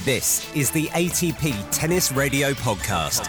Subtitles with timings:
[0.00, 3.28] This is the ATP Tennis Radio Podcast.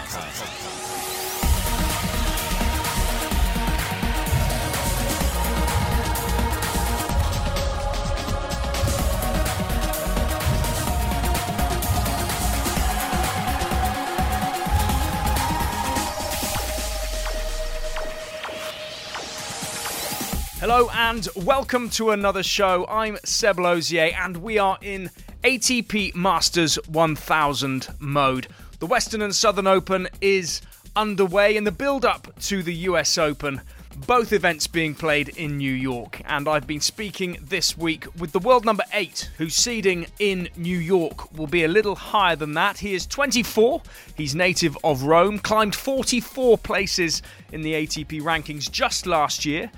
[20.58, 22.84] Hello and welcome to another show.
[22.88, 25.10] I'm Seb Lozier and we are in
[25.44, 28.48] ATP Masters 1000 mode.
[28.78, 30.62] The Western and Southern Open is
[30.96, 33.60] underway in the build up to the US Open.
[34.06, 38.38] Both events being played in New York, and I've been speaking this week with the
[38.38, 42.78] world number 8, whose seeding in New York will be a little higher than that.
[42.78, 43.82] He is 24,
[44.16, 47.20] he's native of Rome, climbed 44 places
[47.52, 49.70] in the ATP rankings just last year,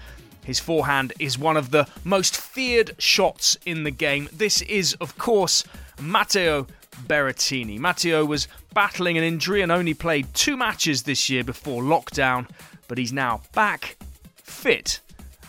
[0.46, 4.28] his forehand is one of the most feared shots in the game.
[4.32, 5.64] This is, of course,
[6.00, 6.68] Matteo
[7.08, 7.80] Berrettini.
[7.80, 12.48] Matteo was battling an injury and only played two matches this year before lockdown,
[12.86, 13.96] but he's now back,
[14.36, 15.00] fit,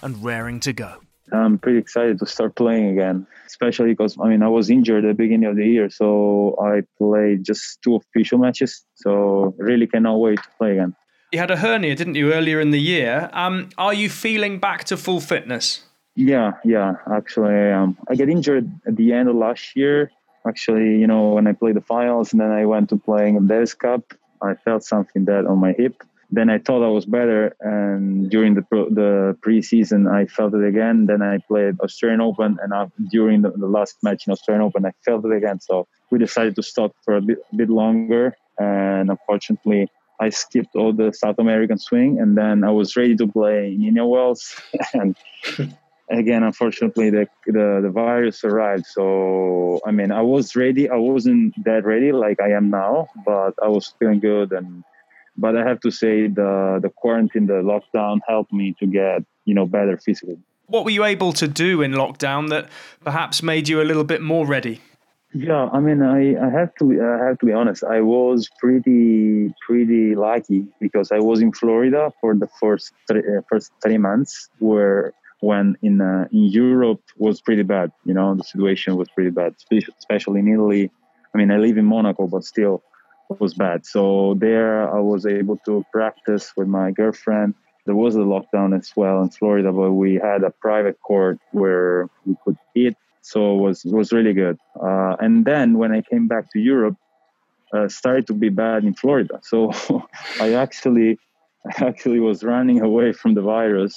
[0.02, 0.96] and raring to go.
[1.32, 5.10] I'm pretty excited to start playing again, especially because I mean I was injured at
[5.10, 8.84] the beginning of the year, so I played just two official matches.
[8.96, 10.96] So really cannot wait to play again.
[11.38, 13.30] You had a hernia, didn't you, earlier in the year?
[13.32, 15.84] Um, are you feeling back to full fitness?
[16.16, 16.96] Yeah, yeah.
[17.14, 17.96] Actually, I am.
[18.10, 20.10] I get injured at the end of last year.
[20.48, 23.76] Actually, you know, when I played the finals, and then I went to playing Davis
[23.76, 26.02] Cup, I felt something that on my hip.
[26.32, 30.66] Then I thought I was better, and during the pro, the preseason, I felt it
[30.66, 31.06] again.
[31.06, 34.94] Then I played Australian Open, and during the, the, last match in Australian Open, I
[35.06, 35.60] felt it again.
[35.60, 39.88] So we decided to stop for a bit, a bit longer, and unfortunately,
[40.20, 43.84] I skipped all the South American swing, and then I was ready to play in
[43.84, 44.60] Indian Wells.
[44.94, 45.16] and
[46.10, 48.86] again, unfortunately, the, the the virus arrived.
[48.88, 50.90] So I mean, I was ready.
[50.90, 54.52] I wasn't that ready like I am now, but I was feeling good.
[54.52, 54.84] And
[55.38, 59.54] but I have to say, the the quarantine, the lockdown helped me to get you
[59.54, 60.40] know better physically.
[60.66, 62.68] What were you able to do in lockdown that
[63.02, 64.82] perhaps made you a little bit more ready?
[65.34, 67.84] Yeah, I mean, I, I have to I have to be honest.
[67.84, 73.42] I was pretty pretty lucky because I was in Florida for the first three, uh,
[73.50, 77.92] first three months, where when in uh, in Europe was pretty bad.
[78.06, 79.56] You know, the situation was pretty bad,
[80.00, 80.92] especially in Italy.
[81.34, 82.82] I mean, I live in Monaco, but still,
[83.40, 83.86] was bad.
[83.86, 87.54] So there, I was able to practice with my girlfriend.
[87.86, 92.10] There was a lockdown as well in Florida, but we had a private court where
[92.26, 92.96] we could eat
[93.28, 94.58] so it was it was really good.
[94.82, 96.96] Uh, and then when I came back to Europe,
[97.74, 99.40] uh, started to be bad in Florida.
[99.52, 99.72] So
[100.40, 101.20] I actually
[101.90, 103.94] actually was running away from the virus,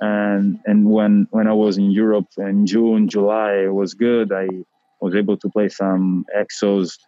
[0.00, 4.32] and and when when I was in Europe in June July, it was good.
[4.32, 4.48] I
[5.02, 6.98] was able to play some exos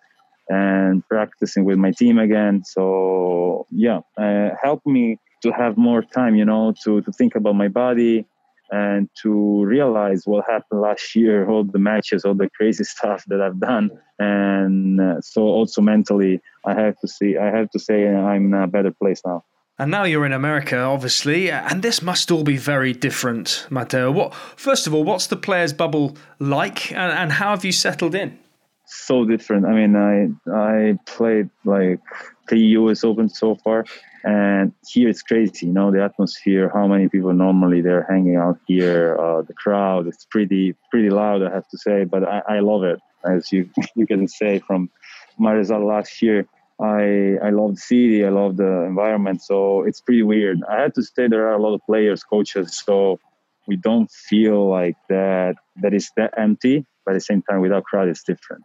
[0.50, 2.62] and practicing with my team again.
[2.64, 7.54] So yeah, uh, helped me to have more time, you know, to to think about
[7.54, 8.26] my body
[8.70, 13.40] and to realize what happened last year, all the matches, all the crazy stuff that
[13.40, 18.08] I've done, and uh, so also mentally, I have to see, I have to say,
[18.08, 19.44] I'm in a better place now.
[19.76, 24.12] And now you're in America, obviously, and this must all be very different, Matteo.
[24.12, 28.14] What, first of all, what's the players' bubble like, and, and how have you settled
[28.14, 28.38] in?
[28.86, 29.66] So different.
[29.66, 32.00] I mean, I I played like
[32.48, 33.02] three U.S.
[33.02, 33.84] Open so far,
[34.24, 38.58] and here it's crazy you know the atmosphere how many people normally they're hanging out
[38.66, 42.58] here uh, the crowd it's pretty pretty loud i have to say but i, I
[42.60, 44.90] love it as you you can say from
[45.38, 46.46] my result last year.
[46.80, 50.58] I i love the city i love the environment so it's pretty weird.
[50.68, 53.20] I had to say there are a lot of players coaches so
[53.68, 57.84] we don't feel like that that is that empty but at the same time without
[57.84, 58.64] crowd it's different.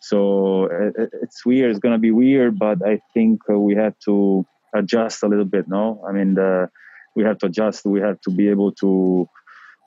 [0.00, 0.68] So
[1.20, 5.22] it's weird it's going to be weird but i think uh, we have to adjust
[5.22, 5.68] a little bit.
[5.68, 6.68] No, I mean the,
[7.14, 7.84] we have to adjust.
[7.84, 9.28] We have to be able to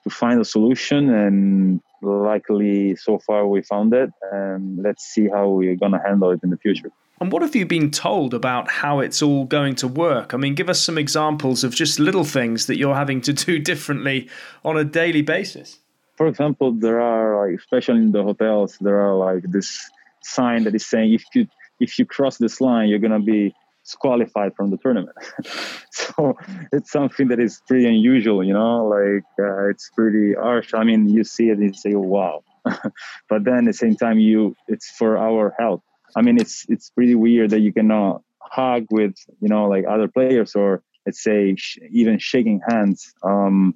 [0.04, 4.10] to find a solution, and luckily so far we found it.
[4.32, 6.92] And let's see how we're gonna handle it in the future.
[7.22, 10.34] And what have you been told about how it's all going to work?
[10.34, 13.60] I mean, give us some examples of just little things that you're having to do
[13.72, 14.28] differently
[14.66, 15.78] on a daily basis.
[16.16, 19.88] For example, there are like, especially in the hotels, there are like this
[20.24, 21.48] sign that is saying if you
[21.80, 25.16] if you cross this line, you're gonna be disqualified from the tournament.
[25.92, 26.38] so
[26.72, 30.74] it's something that is pretty unusual, you know, like uh, it's pretty harsh.
[30.74, 32.44] I mean, you see it and you say, wow.
[33.30, 35.82] but then at the same time, you it's for our health.
[36.16, 40.08] I mean, it's it's pretty weird that you cannot hug with, you know, like other
[40.08, 43.14] players or let's say sh- even shaking hands.
[43.24, 43.76] Um,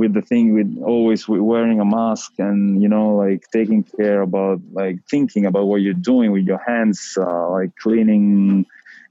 [0.00, 4.58] with the thing with always wearing a mask and you know like taking care about
[4.72, 8.64] like thinking about what you're doing with your hands uh, like cleaning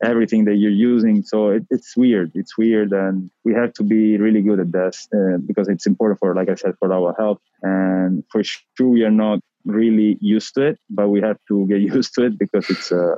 [0.03, 1.23] everything that you're using.
[1.23, 2.31] So it, it's weird.
[2.35, 6.19] It's weird and we have to be really good at this uh, because it's important
[6.19, 7.41] for like i said for our health.
[7.61, 11.81] And for sure we are not really used to it but we have to get
[11.95, 13.15] used to it because it's uh,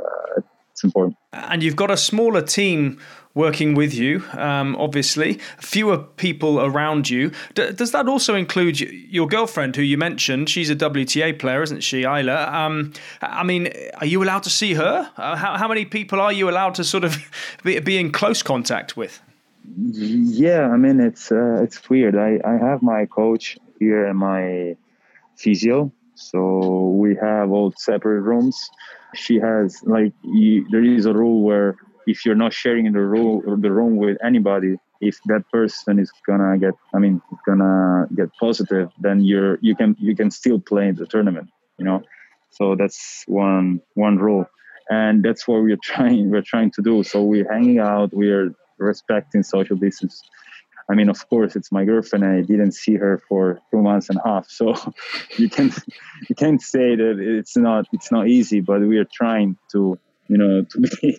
[0.82, 3.00] it's important and you've got a smaller team
[3.34, 7.32] working with you, um, obviously, fewer people around you.
[7.54, 10.50] D- does that also include your girlfriend, who you mentioned?
[10.50, 12.52] She's a WTA player, isn't she, Ajla?
[12.52, 12.92] Um,
[13.22, 15.10] I mean, are you allowed to see her?
[15.16, 17.18] Uh, how, how, many people are you allowed to sort of
[17.64, 19.22] be, be in close contact with?
[19.78, 22.18] Yeah, I mean, it's uh, it's weird.
[22.18, 24.76] I, I have my coach here and my
[25.38, 28.58] physio, so we have all separate rooms.
[29.16, 31.76] She has like you, there is a rule where
[32.08, 36.58] if you're not sharing the room the room with anybody if that person is gonna
[36.58, 41.06] get i mean gonna get positive then you're you can you can still play the
[41.06, 41.48] tournament
[41.82, 42.04] you know?
[42.52, 44.46] So that's one one rule.
[44.90, 47.04] And that's what we're trying we're trying to do.
[47.04, 50.22] So we're hanging out we're respecting social distance
[50.92, 54.20] i mean of course it's my girlfriend i didn't see her for two months and
[54.24, 54.76] a half so
[55.38, 55.72] you can
[56.30, 59.98] you can't say that it's not it's not easy but we are trying to
[60.28, 61.18] you know to be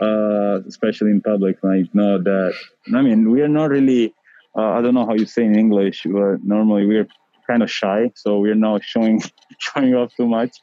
[0.00, 1.56] uh, especially in public.
[1.62, 2.54] Like, not that.
[2.94, 4.14] I mean, we are not really.
[4.56, 7.06] Uh, I don't know how you say in English, but normally we're
[7.46, 9.22] kind of shy, so we're not showing
[9.58, 10.56] showing off too much.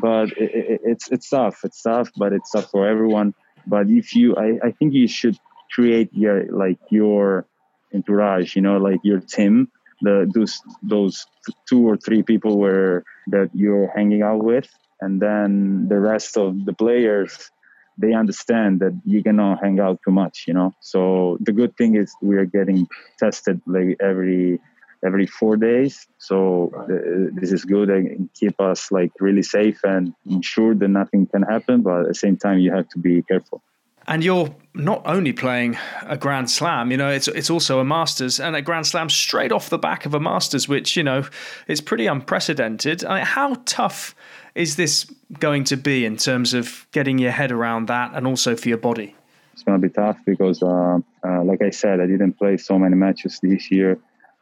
[0.00, 1.60] but it, it, it's it's tough.
[1.64, 3.34] It's tough, but it's tough for everyone.
[3.66, 5.38] But if you, I, I think you should
[5.72, 7.46] create your like your
[7.94, 8.56] entourage.
[8.56, 9.70] You know, like your team.
[10.02, 11.26] The those those
[11.68, 14.68] two or three people where that you're hanging out with,
[15.00, 17.50] and then the rest of the players
[17.98, 20.72] they understand that you cannot hang out too much, you know.
[20.80, 22.86] So the good thing is we are getting
[23.18, 24.60] tested like every
[25.04, 26.06] every four days.
[26.18, 31.26] So uh, this is good and keep us like really safe and ensure that nothing
[31.26, 31.82] can happen.
[31.82, 33.62] But at the same time, you have to be careful.
[34.06, 38.40] And you're not only playing a Grand Slam, you know, it's it's also a Masters
[38.40, 41.24] and a Grand Slam straight off the back of a Masters, which you know
[41.68, 43.04] is pretty unprecedented.
[43.04, 44.14] I mean, how tough
[44.54, 45.04] is this
[45.38, 48.78] going to be in terms of getting your head around that and also for your
[48.78, 49.14] body?
[49.52, 52.78] It's going to be tough because, uh, uh, like I said, I didn't play so
[52.78, 53.98] many matches this year.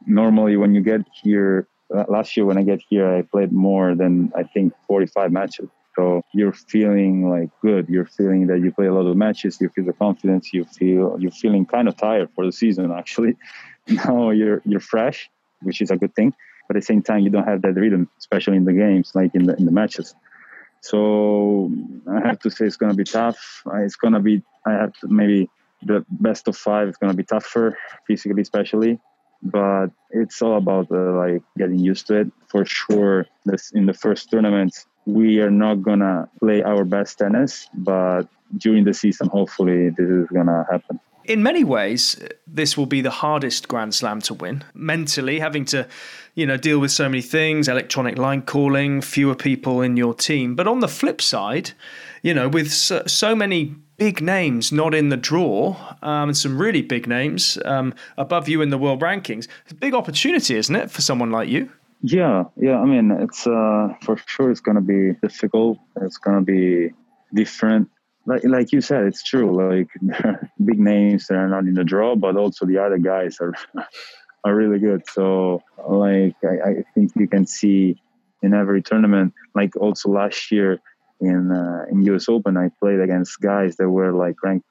[0.06, 3.94] Normally, when you get here, uh, last year when I get here, I played more
[3.94, 5.68] than I think 45 matches.
[6.00, 7.88] So you're feeling like good.
[7.88, 9.61] You're feeling that you play a lot of matches.
[9.61, 10.52] You feel the confidence.
[10.52, 12.91] You feel you're feeling kind of tired for the season.
[13.02, 13.37] Actually,
[13.88, 15.29] now you're you're fresh,
[15.62, 16.32] which is a good thing
[16.70, 19.35] but at the same time you don't have that rhythm especially in the games like
[19.35, 20.14] in the in the matches
[20.81, 21.69] so
[22.08, 25.50] i have to say it's to be tough it's to be i have to maybe
[25.82, 27.76] the best of five is to be tougher
[28.06, 29.00] physically especially
[29.43, 33.94] but it's all about uh, like getting used to it for sure this in the
[33.94, 34.73] first tournament
[35.06, 38.23] we are not gonna play our best tennis but
[38.58, 40.99] during the season hopefully this is gonna happen
[41.31, 44.64] in many ways, this will be the hardest Grand Slam to win.
[44.75, 45.87] Mentally, having to,
[46.35, 50.56] you know, deal with so many things, electronic line calling, fewer people in your team.
[50.56, 51.70] But on the flip side,
[52.23, 56.58] you know, with so, so many big names not in the draw, um, and some
[56.58, 60.75] really big names um, above you in the world rankings, it's a big opportunity, isn't
[60.75, 61.70] it, for someone like you?
[62.02, 62.79] Yeah, yeah.
[62.79, 65.79] I mean, it's uh, for sure it's to be difficult.
[65.97, 66.91] It's to be
[67.35, 67.90] different
[68.26, 69.50] like like you said, it's true.
[69.50, 69.88] Like
[70.64, 73.54] big names that are not in the draw, but also the other guys are
[74.45, 75.02] are really good.
[75.09, 78.00] So like I, I think you can see
[78.42, 79.35] in every tournament.
[79.54, 80.78] Like also last year
[81.21, 84.66] in uh, in US Open, I played against guys that were like ranked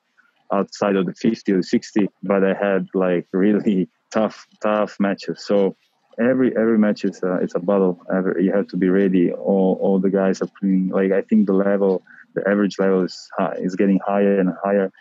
[0.52, 5.44] outside of the 50 or 60, but I had like really tough tough matches.
[5.44, 5.76] So
[6.20, 8.00] every every match is a, it's a battle.
[8.14, 9.32] Every, you have to be ready.
[9.32, 10.90] All all the guys are playing.
[10.90, 12.04] Like I think the level
[12.36, 14.92] the average level is high, is getting higher and higher.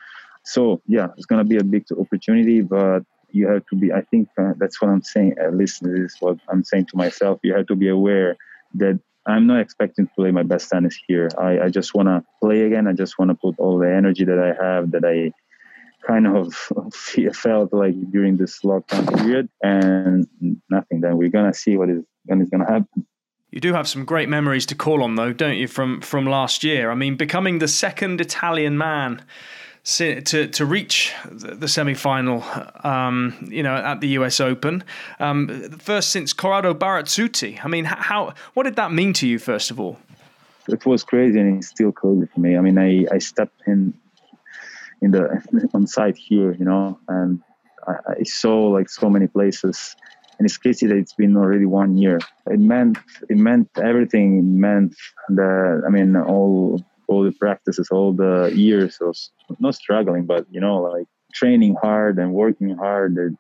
[0.45, 3.93] So yeah, it's gonna be a big opportunity, but you have to be.
[3.93, 5.37] I think uh, that's what I'm saying.
[5.39, 7.41] At least this is what I'm saying to myself.
[7.43, 8.37] You have to be aware
[8.75, 11.29] that I'm not expecting to play my best tennis here.
[11.37, 12.87] I, I just want to play again.
[12.87, 15.33] I just want to put all the energy that I have, that I
[16.09, 16.55] kind of
[17.35, 20.27] felt like during this lockdown period, and
[20.71, 21.01] nothing.
[21.01, 23.07] Then we're gonna see what is when is gonna happen.
[23.51, 26.65] You do have some great memories to call on, though, don't you, from from last
[26.65, 26.91] year?
[26.91, 29.23] I mean, becoming the second Italian man
[29.85, 32.45] to to reach the semi final,
[32.85, 34.41] um, you know, at the U.S.
[34.41, 34.85] Open,
[35.21, 35.49] um,
[35.79, 37.65] first since Corrado Barazzuti.
[37.65, 39.99] I mean, how what did that mean to you, first of all?
[40.69, 42.57] It was crazy, and it's still crazy for me.
[42.57, 43.95] I mean, I, I stepped in
[45.03, 45.43] in the
[45.75, 47.41] on site here, you know, and
[47.87, 49.97] I, I saw like so many places
[50.39, 52.19] and it's crazy that it's been already one year.
[52.47, 54.39] It meant it meant everything.
[54.39, 54.95] It meant
[55.31, 59.17] that I mean all all the practices, all the years of
[59.59, 63.37] not struggling, but you know like training hard and working hard.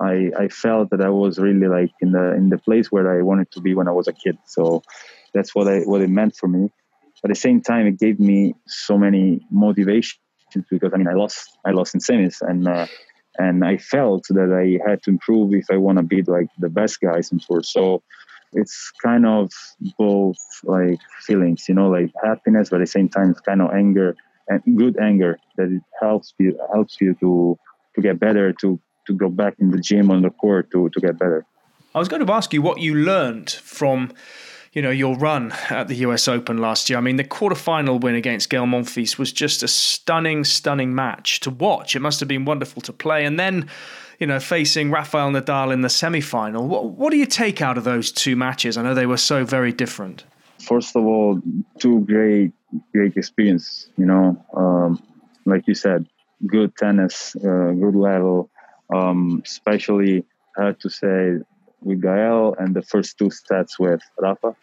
[0.00, 3.22] I I felt that I was really like in the in the place where I
[3.22, 4.38] wanted to be when I was a kid.
[4.46, 4.82] So
[5.34, 6.70] that's what I what it meant for me.
[7.24, 9.40] At the same time, it gave me so many
[10.56, 12.68] motivations because I mean I lost I lost in semis and.
[12.68, 12.86] Uh,
[13.38, 16.70] and I felt that I had to improve if I want to be like the
[16.70, 17.62] best guys in tour.
[17.62, 18.02] So
[18.54, 19.50] it's kind of
[19.98, 23.72] both like feelings, you know, like happiness, but at the same time, it's kind of
[23.72, 24.16] anger
[24.48, 27.58] and good anger that it helps you helps you to
[27.94, 31.00] to get better, to to go back in the gym on the court to to
[31.00, 31.44] get better.
[31.94, 34.12] I was going to ask you what you learned from
[34.76, 36.98] you know, your run at the US Open last year.
[36.98, 41.50] I mean, the quarterfinal win against Gael Monfils was just a stunning, stunning match to
[41.50, 41.96] watch.
[41.96, 43.24] It must have been wonderful to play.
[43.24, 43.70] And then,
[44.20, 46.68] you know, facing Rafael Nadal in the semi final.
[46.68, 48.76] What, what do you take out of those two matches?
[48.76, 50.24] I know they were so very different.
[50.60, 51.40] First of all,
[51.78, 52.52] two great,
[52.92, 53.88] great experience.
[53.96, 55.02] You know, um,
[55.46, 56.06] like you said,
[56.46, 58.50] good tennis, uh, good level.
[58.94, 60.26] Um, especially,
[60.58, 61.38] I have to say,
[61.80, 64.54] with Gael and the first two sets with Rafa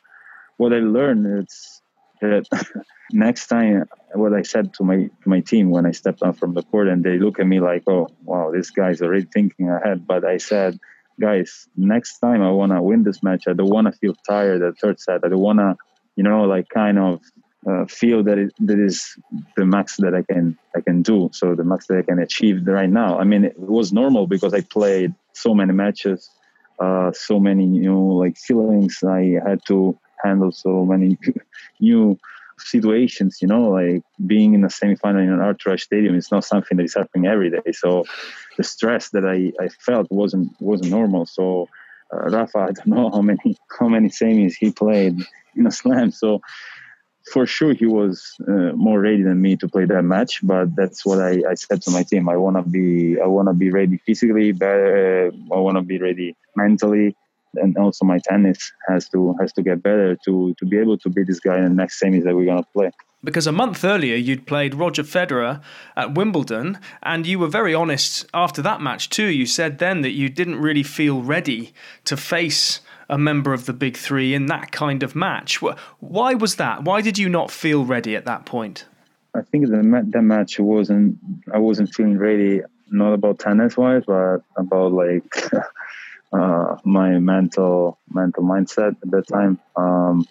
[0.58, 1.82] what I learned is
[2.22, 2.46] that
[3.12, 6.54] next time, what I said to my to my team when I stepped out from
[6.54, 10.08] the court, and they look at me like, "Oh, wow, this guy's already thinking ahead."
[10.08, 10.80] But I said,
[11.20, 13.44] "Guys, next time I want to win this match.
[13.48, 15.22] I don't want to feel tired at third set.
[15.24, 15.76] I don't want to,
[16.16, 17.22] you know, like kind of."
[17.66, 19.18] Uh, feel that it that is
[19.56, 21.30] the max that I can I can do.
[21.32, 23.18] So the max that I can achieve right now.
[23.18, 26.30] I mean, it was normal because I played so many matches,
[26.82, 29.02] uh, so many new like feelings.
[29.02, 31.18] I had to handle so many
[31.80, 32.18] new
[32.60, 36.44] situations you know like being in a semifinal in an Arthur Ashe stadium is not
[36.46, 37.72] something that is happening every day.
[37.72, 38.06] So
[38.58, 41.26] the stress that i, I felt wasn't wasn't normal.
[41.26, 41.68] So
[42.14, 45.16] uh, rafa i don't know how many how many semis he played
[45.56, 46.12] in a slam.
[46.12, 46.42] So
[47.32, 51.06] for sure he was uh, more ready than me to play that match but that's
[51.06, 52.28] what i, I said to my team.
[52.28, 56.00] I want to be i want to be ready physically better i want to be
[56.00, 57.16] ready mentally
[57.56, 61.10] and also my tennis has to has to get better to to be able to
[61.10, 62.92] beat this guy in the next semis that we're gonna play.
[63.24, 65.62] Because a month earlier you'd played Roger Federer
[65.96, 69.28] at Wimbledon, and you were very honest after that match too.
[69.28, 71.74] You said then that you didn't really feel ready
[72.06, 75.62] to face a member of the big three in that kind of match.
[76.00, 76.84] Why was that?
[76.84, 78.86] Why did you not feel ready at that point?
[79.36, 81.18] I think that that match wasn't.
[81.54, 82.62] I wasn't feeling ready.
[82.92, 85.24] Not about tennis wise, but about like
[86.34, 89.60] uh, my mental mental mindset at that time.
[89.76, 90.26] Um,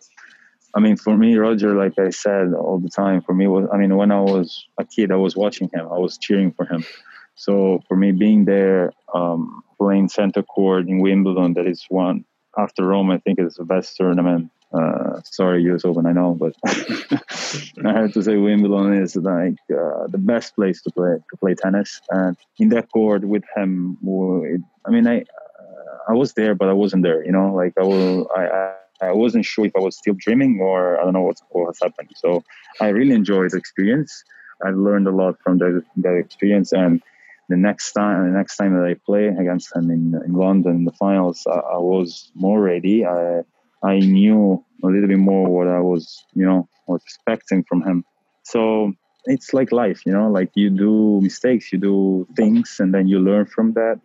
[0.75, 3.77] I mean, for me, Roger, like I said all the time, for me was I
[3.77, 6.85] mean, when I was a kid, I was watching him, I was cheering for him.
[7.35, 12.25] So for me, being there, um, playing center court in Wimbledon, that is one
[12.59, 14.51] after Rome, I think is the best tournament.
[14.73, 16.55] Uh, sorry, US Open, I know, but
[17.85, 21.55] I have to say Wimbledon is like uh, the best place to play to play
[21.55, 22.01] tennis.
[22.11, 23.99] And in that court with him,
[24.87, 25.25] I mean, I
[26.09, 27.25] I was there, but I wasn't there.
[27.25, 31.01] You know, like I will, I, I, wasn't sure if I was still dreaming or
[31.01, 32.11] I don't know what's what has happened.
[32.17, 32.45] So
[32.81, 34.25] I really enjoyed the experience.
[34.65, 37.03] I learned a lot from that that experience, and
[37.49, 40.85] the next time, the next time that I play against him in, in London in
[40.85, 43.05] the finals, I, I was more ready.
[43.05, 43.43] I
[43.83, 48.05] I knew a little bit more what I was, you know, was expecting from him.
[48.45, 48.93] So
[49.25, 53.19] it's like life, you know, like you do mistakes, you do things, and then you
[53.19, 54.01] learn from that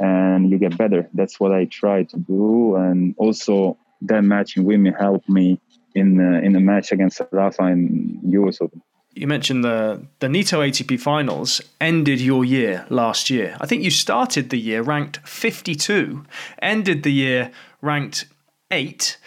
[0.00, 1.08] and you get better.
[1.14, 2.76] That's what I try to do.
[2.76, 5.60] And also, that match in Wimbledon helped me
[5.94, 8.82] in uh, in a match against Rafa in US Open.
[9.12, 13.56] You mentioned the the Nitto ATP Finals ended your year last year.
[13.60, 16.24] I think you started the year ranked 52,
[16.62, 17.50] ended the year
[17.82, 18.26] ranked
[18.70, 19.18] 8.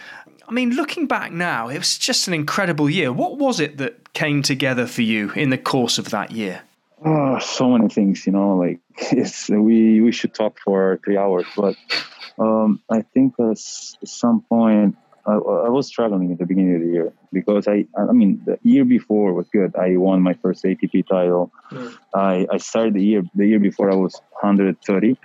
[0.48, 3.12] I mean, looking back now, it was just an incredible year.
[3.12, 6.62] What was it that came together for you in the course of that year?
[7.06, 8.80] Oh, so many things, you know, like
[9.12, 11.76] it's we we should talk for three hours, but
[12.40, 14.96] um, I think at some point
[15.26, 18.58] I, I, was struggling at the beginning of the year because I I mean the
[18.64, 19.76] year before was good.
[19.76, 21.52] I won my first ATP title.
[21.72, 21.98] Mm.
[22.14, 25.18] I I started the year the year before I was 130,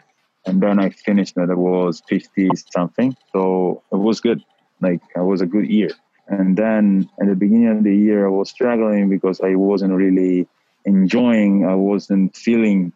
[0.47, 3.17] and then I finished that I was 50 something.
[3.33, 4.43] So it was good.
[4.81, 5.91] Like it was a good year.
[6.27, 10.47] And then at the beginning of the year, I was struggling because I wasn't really
[10.89, 11.55] enjoying.
[11.65, 12.93] I wasn't feeling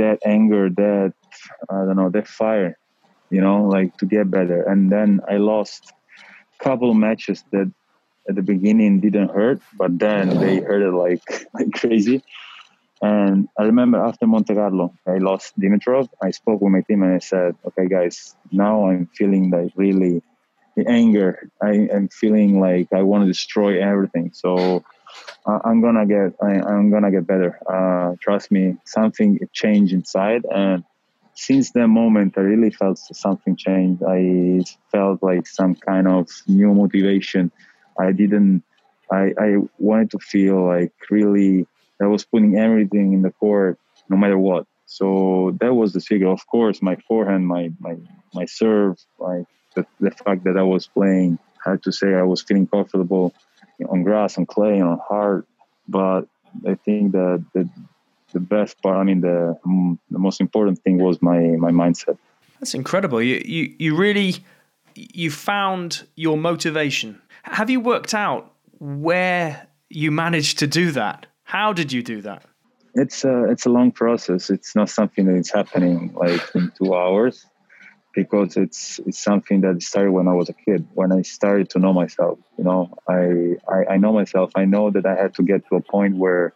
[0.00, 1.12] that anger, that
[1.70, 2.78] I don't know, that fire,
[3.30, 4.62] you know, like to get better.
[4.62, 5.92] And then I lost
[6.60, 7.68] a couple matches that
[8.28, 11.24] at the beginning didn't hurt, but then they hurt like
[11.54, 12.22] like crazy.
[13.02, 16.06] And I remember after Monte Carlo, I lost Dimitrov.
[16.22, 20.22] I spoke with my team and I said, "Okay, guys, now I'm feeling like really
[20.76, 21.50] the anger.
[21.60, 24.30] I am feeling like I want to destroy everything.
[24.32, 24.84] So
[25.46, 27.58] I'm gonna get, I, am gonna get better.
[27.68, 30.84] Uh, trust me, something changed inside, and
[31.34, 34.02] since that moment, I really felt something changed.
[34.06, 37.50] I felt like some kind of new motivation.
[37.98, 38.62] I didn't.
[39.10, 41.66] I, I wanted to feel like really
[42.00, 43.78] I was putting everything in the court,
[44.08, 44.66] no matter what.
[44.86, 46.30] So that was the secret.
[46.30, 47.96] Of course, my forehand, my my
[48.34, 52.22] my serve, like the, the fact that I was playing, I had to say I
[52.22, 53.34] was feeling comfortable
[53.88, 55.46] on grass, on clay, on hard.
[55.88, 56.22] But
[56.66, 57.68] I think that the
[58.32, 62.18] the best part, I mean, the mm, the most important thing was my my mindset.
[62.60, 63.20] That's incredible.
[63.22, 64.36] You you you really
[64.94, 67.20] you found your motivation.
[67.42, 71.26] Have you worked out where you managed to do that?
[71.44, 72.44] How did you do that?
[72.94, 74.50] It's a it's a long process.
[74.50, 77.46] It's not something that is happening like in two hours,
[78.14, 80.86] because it's it's something that started when I was a kid.
[80.94, 84.52] When I started to know myself, you know, I I, I know myself.
[84.54, 86.54] I know that I had to get to a point where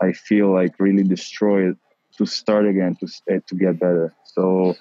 [0.00, 1.76] I feel like really destroyed
[2.16, 4.14] to start again to eh, to get better.
[4.24, 4.76] So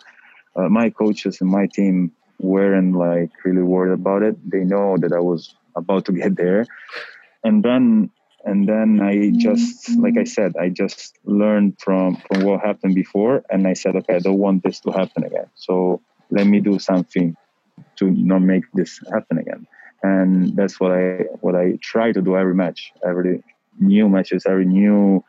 [0.56, 4.36] uh, my coaches and my team weren't like really worried about it.
[4.50, 6.66] They know that I was about to get there,
[7.44, 8.12] and then
[8.48, 9.40] and then I mm-hmm.
[9.40, 13.96] just, like I said, I just learned from from what happened before, and I said,
[13.98, 15.50] okay, I don't want this to happen again.
[15.56, 16.02] So
[16.32, 17.36] let me do something
[17.98, 19.68] to not make this happen again.
[20.02, 21.08] And that's what I
[21.42, 23.44] what I try to do every match, every
[23.80, 25.24] new matches, every new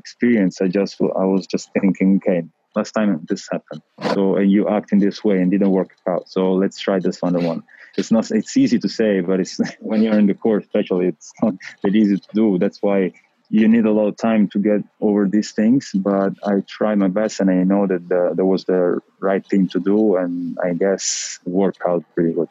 [0.00, 0.60] experience.
[0.60, 2.42] I just I was just thinking, okay,
[2.74, 6.28] last time this happened, so and you act in this way and didn't work out.
[6.28, 7.62] So let's try this other one
[7.96, 11.32] it's not it's easy to say but it's when you're in the court especially it's
[11.42, 13.12] not that easy to do that's why
[13.50, 17.08] you need a lot of time to get over these things but i try my
[17.08, 20.72] best and i know that the, that was the right thing to do and i
[20.72, 22.48] guess worked out pretty good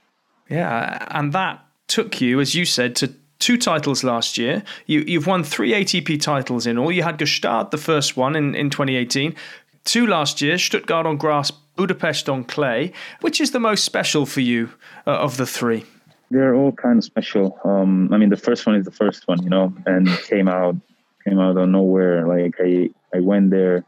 [0.50, 4.63] yeah and that took you as you said to two titles last year.
[4.85, 6.93] You, you've won three ATP titles in all.
[6.93, 9.36] You had Gstaad, the first one in, in 2018,
[9.84, 12.91] two last year, Stuttgart on grass, Budapest on clay.
[13.21, 14.69] Which is the most special for you
[15.07, 15.86] uh, of the three?
[16.31, 17.59] They're all kind of special.
[17.63, 20.75] Um, I mean, the first one is the first one, you know, and came out
[21.23, 22.27] came out of nowhere.
[22.27, 23.86] Like I, I went there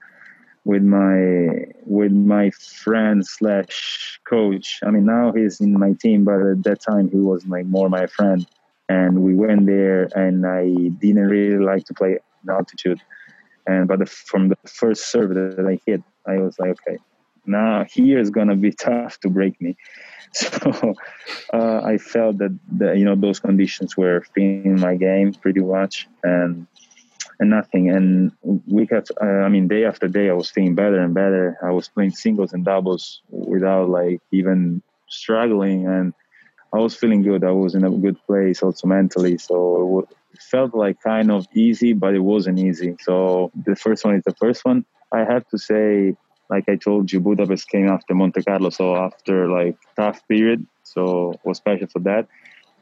[0.63, 4.79] with my with my friend slash coach.
[4.83, 7.89] I mean, now he's in my team, but at that time he was like more
[7.89, 8.45] my friend.
[8.87, 10.65] And we went there, and I
[10.99, 12.19] didn't really like to play
[12.49, 13.01] altitude.
[13.65, 16.97] And but the, from the first serve that I hit, I was like, okay,
[17.47, 19.77] now here is gonna be tough to break me.
[20.35, 20.93] So
[21.53, 22.51] uh, I felt that
[22.97, 26.67] you know those conditions were fitting my game pretty much, and
[27.39, 27.89] and nothing.
[27.89, 28.31] And
[28.67, 31.57] week after, uh, I mean, day after day, I was feeling better and better.
[31.63, 36.13] I was playing singles and doubles without like even struggling, and
[36.73, 37.43] I was feeling good.
[37.43, 39.37] I was in a good place also mentally.
[39.37, 42.97] So it felt like kind of easy, but it wasn't easy.
[43.01, 44.85] So the first one is the first one.
[45.13, 46.17] I have to say
[46.49, 51.33] like I told you, Budapest came after Monte Carlo, so after like tough period, so
[51.43, 52.27] was special for that.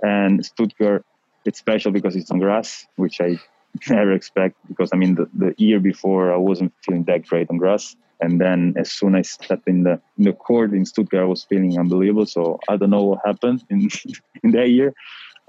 [0.02, 1.06] And Stuttgart,
[1.45, 3.39] it's special because it's on grass, which I
[3.89, 7.58] never expect because I mean the, the year before I wasn't feeling that great on
[7.58, 11.23] grass, and then as soon as I stepped in the in the court in Stuttgart,
[11.23, 12.26] I was feeling unbelievable.
[12.26, 13.89] So I don't know what happened in
[14.43, 14.93] in that year.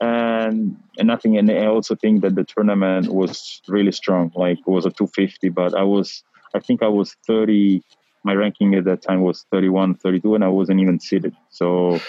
[0.01, 1.39] And, and nothing.
[1.39, 4.33] And I also think that the tournament was really strong.
[4.35, 7.81] Like it was a 250, but I was, I think I was 30,
[8.25, 11.37] my ranking at that time was 31, 32, and I wasn't even seated.
[11.51, 12.01] So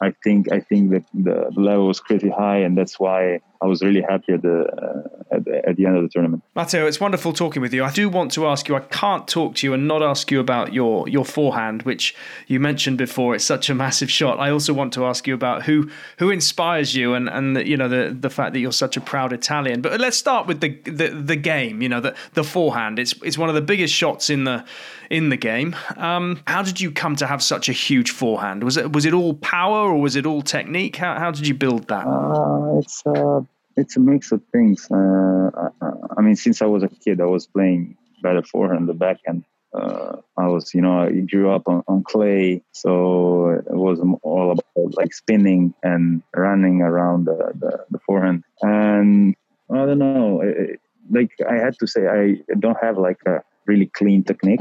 [0.00, 3.82] I think I think that the level was pretty high, and that's why I was
[3.82, 6.42] really happy at the, uh, at the, at the end of the tournament.
[6.54, 7.84] Matteo, it's wonderful talking with you.
[7.84, 8.76] I do want to ask you.
[8.76, 12.14] I can't talk to you and not ask you about your your forehand, which
[12.46, 13.34] you mentioned before.
[13.34, 14.40] It's such a massive shot.
[14.40, 17.76] I also want to ask you about who who inspires you, and and the, you
[17.76, 19.82] know the the fact that you're such a proud Italian.
[19.82, 21.82] But let's start with the the, the game.
[21.82, 22.98] You know the the forehand.
[22.98, 24.64] It's it's one of the biggest shots in the
[25.10, 25.76] in the game.
[25.96, 28.62] Um, how did you come to have such a huge forehand?
[28.62, 30.96] Was it was it all power or was it all technique?
[30.96, 32.06] How how did you build that?
[32.06, 33.42] Uh, it's uh,
[33.76, 34.88] it's a mix of things.
[34.90, 38.94] Uh, I, I, mean, since I was a kid, I was playing better forehand, the
[38.94, 39.44] backhand.
[39.72, 44.50] Uh, I was, you know, I grew up on, on clay, so it was all
[44.50, 48.42] about like spinning and running around the, the, the forehand.
[48.62, 49.36] And
[49.70, 53.86] I don't know, it, like I had to say, I don't have like a really
[53.86, 54.60] clean technique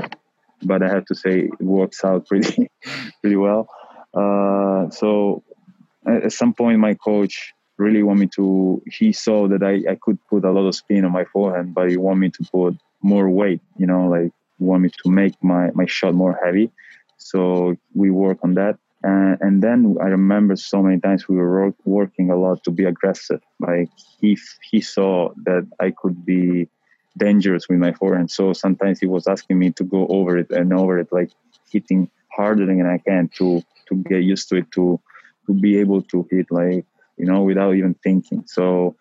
[0.63, 2.69] but I have to say it works out pretty
[3.21, 3.69] pretty well.
[4.13, 5.43] Uh, so
[6.05, 8.81] at some point, my coach really want me to.
[8.85, 11.89] He saw that I, I could put a lot of spin on my forehand, but
[11.89, 13.61] he want me to put more weight.
[13.77, 16.69] You know, like want me to make my my shot more heavy.
[17.17, 18.77] So we work on that.
[19.03, 22.83] Uh, and then I remember so many times we were working a lot to be
[22.83, 23.41] aggressive.
[23.59, 23.89] Like
[24.19, 24.37] he
[24.69, 26.67] he saw that I could be
[27.17, 30.73] dangerous with my forehand, so sometimes he was asking me to go over it and
[30.73, 31.31] over it, like
[31.71, 34.99] hitting harder than I can to to get used to it, to
[35.45, 36.85] to be able to hit like
[37.19, 38.43] you know without even thinking.
[38.47, 38.95] So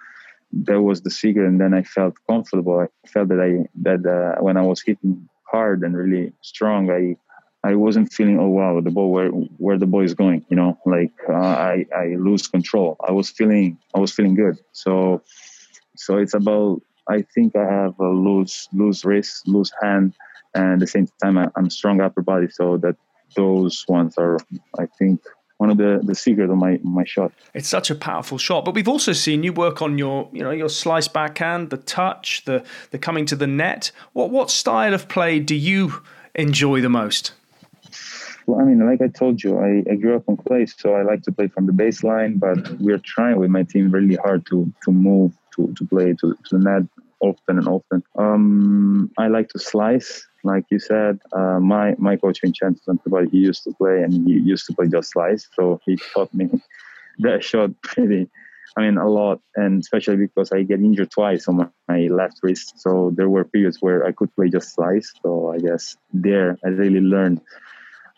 [0.65, 2.81] that was the secret, and then I felt comfortable.
[2.81, 7.17] I felt that I that uh, when I was hitting hard and really strong, I
[7.65, 10.79] I wasn't feeling oh wow the ball where where the ball is going you know
[10.87, 15.23] like uh, I I lose control I was feeling I was feeling good so
[15.97, 20.15] so it's about I think I have a loose loose wrist loose hand
[20.55, 22.97] and at the same time I, am strong upper body so that
[23.35, 24.39] those ones are
[24.79, 25.21] I think
[25.59, 27.33] one of the the secret of my my shot.
[27.53, 30.51] It's such a powerful shot, but we've also seen you work on your you know
[30.51, 33.91] your slice backhand, the touch, the the coming to the net.
[34.13, 36.03] What what style of play do you
[36.35, 37.33] enjoy the most?
[38.47, 41.03] Well, I mean, like I told you, I, I grew up on clay, so I
[41.03, 42.41] like to play from the baseline.
[42.41, 46.35] But we're trying with my team really hard to to move to to play to,
[46.47, 46.85] to the net
[47.21, 48.03] often and often.
[48.17, 51.19] Um, I like to slice, like you said.
[51.33, 54.89] Uh, my my coach Vincenzo Santopadre, he used to play and he used to play
[54.89, 56.49] just slice, so he taught me
[57.19, 58.29] that shot pretty.
[58.77, 62.39] I mean, a lot, and especially because I get injured twice on my, my left
[62.43, 62.79] wrist.
[62.79, 65.13] So there were periods where I could play just slice.
[65.23, 67.41] So I guess there I really learned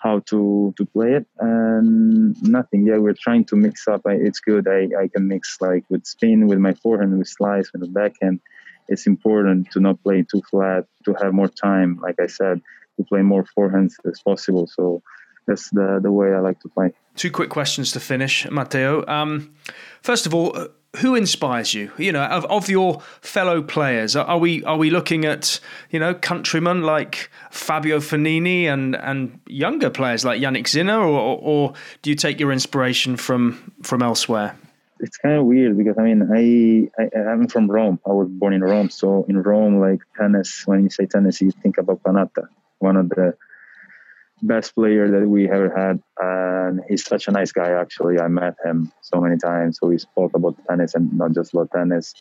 [0.00, 4.40] how to to play it and nothing yeah we're trying to mix up I, it's
[4.40, 7.88] good I, I can mix like with spin with my forehand with slice with the
[7.88, 8.40] backhand
[8.90, 12.60] it's important to not play too flat to have more time like i said
[12.96, 15.02] to play more forehands as possible so
[15.46, 19.54] that's the the way i like to play two quick questions to finish matteo um,
[20.02, 21.90] first of all who inspires you?
[21.98, 26.14] You know, of, of your fellow players, are we are we looking at you know
[26.14, 31.72] countrymen like Fabio Fognini and and younger players like Jannik Sinner, or, or
[32.02, 34.56] do you take your inspiration from from elsewhere?
[35.02, 37.98] It's kind of weird because I mean I, I I'm from Rome.
[38.06, 41.50] I was born in Rome, so in Rome, like tennis, when you say tennis, you
[41.50, 43.34] think about Panatta, one of the
[44.42, 46.02] best player that we ever had.
[46.18, 48.20] And he's such a nice guy actually.
[48.20, 49.78] I met him so many times.
[49.80, 52.14] So we spoke about tennis and not just about tennis.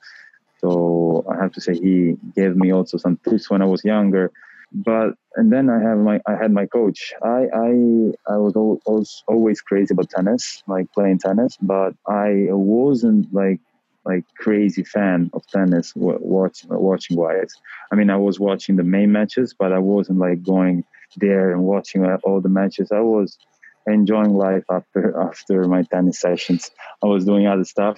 [0.62, 4.32] So i have to say he gave me also some tips when i was younger
[4.72, 7.70] but and then i have my i had my coach i i
[8.28, 13.60] i was always, always crazy about tennis like playing tennis but i wasn't like
[14.06, 17.54] like crazy fan of tennis watching watching wise
[17.92, 20.84] i mean i was watching the main matches but i wasn't like going
[21.18, 22.92] there and watching uh, all the matches.
[22.92, 23.38] I was
[23.88, 26.72] enjoying life after after my tennis sessions.
[27.04, 27.98] I was doing other stuff.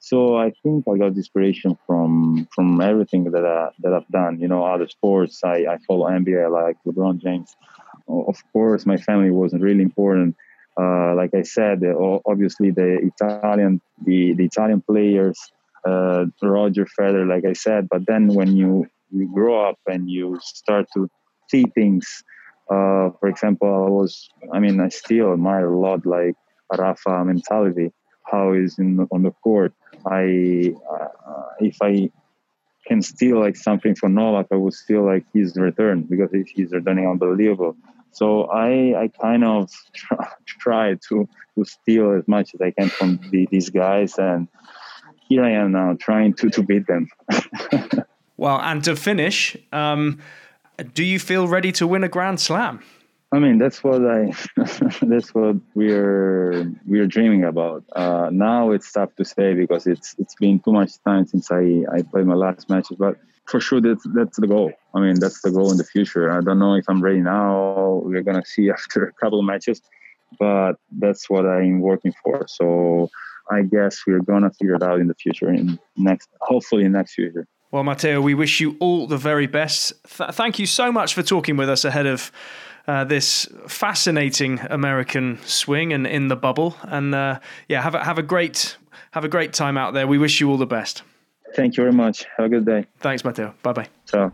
[0.00, 4.40] So I think I got inspiration from from everything that I, that I've done.
[4.40, 5.44] You know, other sports.
[5.44, 6.44] I, I follow NBA.
[6.44, 7.54] I like LeBron James.
[8.08, 10.36] Of course, my family was really important.
[10.80, 11.82] Uh, like I said,
[12.24, 15.38] obviously the Italian the, the Italian players,
[15.86, 17.88] uh, Roger Federer, like I said.
[17.88, 21.10] But then when you you grow up and you start to
[21.50, 22.24] see things
[22.70, 26.36] uh, for example, I was, I mean, I still admire a lot like
[26.72, 27.92] Rafa mentality,
[28.30, 29.72] how he's in on the court.
[30.06, 31.08] I, uh,
[31.60, 32.10] if I
[32.86, 37.08] can steal like something from Novak, I would steal like his return because he's returning
[37.08, 37.76] unbelievable.
[38.12, 42.88] So I, I kind of try, try to to steal as much as I can
[42.88, 44.48] from the, these guys, and
[45.28, 47.08] here I am now trying to to beat them.
[48.36, 49.56] well, and to finish.
[49.72, 50.18] Um,
[50.94, 52.80] do you feel ready to win a Grand Slam?
[53.32, 54.32] I mean, that's what I,
[55.02, 57.84] that's what we're we're dreaming about.
[57.94, 61.84] Uh, now it's tough to say because it's it's been too much time since I
[61.92, 63.16] I played my last matches, but
[63.46, 64.72] for sure that's that's the goal.
[64.94, 66.30] I mean, that's the goal in the future.
[66.30, 68.02] I don't know if I'm ready now.
[68.04, 69.80] We're gonna see after a couple of matches,
[70.38, 72.46] but that's what I'm working for.
[72.48, 73.10] So
[73.48, 77.14] I guess we're gonna figure it out in the future, in next, hopefully in next
[77.14, 77.46] future.
[77.70, 79.92] Well, Matteo, we wish you all the very best.
[80.16, 82.32] Th- thank you so much for talking with us ahead of
[82.90, 86.74] uh, this fascinating American swing and in the bubble.
[86.82, 88.76] And uh, yeah, have a, have a great
[89.12, 90.08] have a great time out there.
[90.08, 91.02] We wish you all the best.
[91.54, 92.26] Thank you very much.
[92.36, 92.86] Have a good day.
[92.98, 93.54] Thanks, Matteo.
[93.62, 93.88] Bye bye.
[94.06, 94.32] Ciao.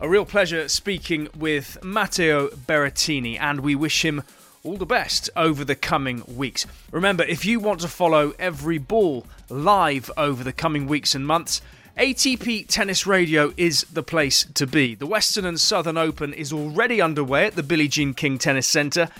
[0.00, 4.22] A real pleasure speaking with Matteo Berrettini, and we wish him
[4.62, 6.64] all the best over the coming weeks.
[6.92, 11.60] Remember, if you want to follow every ball live over the coming weeks and months,
[11.96, 14.94] ATP Tennis Radio is the place to be.
[14.94, 19.10] The Western and Southern Open is already underway at the Billie Jean King Tennis Centre.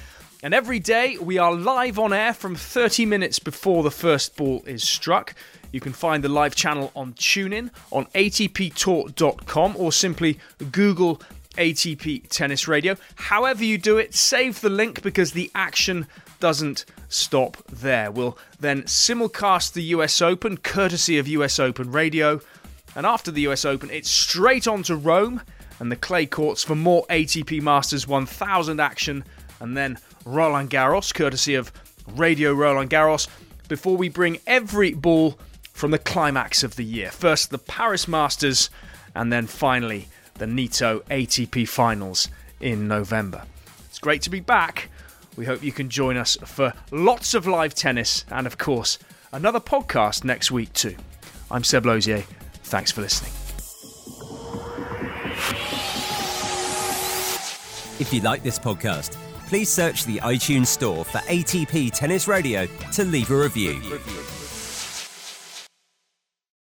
[0.42, 4.62] And every day we are live on air from 30 minutes before the first ball
[4.66, 5.35] is struck.
[5.70, 10.38] You can find the live channel on TuneIn, on atptour.com, or simply
[10.72, 11.20] Google
[11.56, 12.96] ATP Tennis Radio.
[13.16, 16.06] However, you do it, save the link because the action
[16.40, 18.11] doesn't stop there.
[18.11, 22.40] We'll then simulcast the US Open, courtesy of US Open Radio.
[22.94, 25.40] And after the US Open, it's straight on to Rome
[25.81, 29.24] and the clay courts for more ATP Masters 1000 action,
[29.61, 31.72] and then Roland Garros, courtesy of
[32.14, 33.28] Radio Roland Garros,
[33.68, 35.38] before we bring every ball
[35.72, 37.11] from the climax of the year.
[37.11, 38.70] First, the Paris Masters,
[39.14, 42.28] and then finally, the Nitto ATP Finals
[42.61, 43.44] in November.
[43.87, 44.88] It's great to be back.
[45.37, 48.98] We hope you can join us for lots of live tennis and, of course,
[49.33, 50.96] another podcast next week, too.
[51.50, 52.24] I'm Seb Lozier.
[52.72, 53.30] Thanks for listening.
[58.00, 63.04] If you like this podcast, please search the iTunes store for ATP Tennis Radio to
[63.04, 63.78] leave a review.